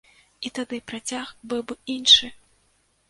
[0.47, 2.33] І тады працяг быў бы іншы!